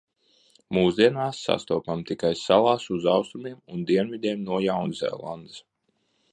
[0.77, 5.63] Mūsdienās sastopama tikai salās uz austrumiem un dienvidiem no Jaunzēlandes.